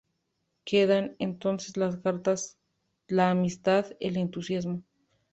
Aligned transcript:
Quedan, 0.65 1.15
entonces, 1.19 1.77
las 1.77 1.95
cartas 1.97 2.57
la 3.07 3.29
amistad, 3.29 3.85
el 3.99 4.17
entusiasmo. 4.17 4.81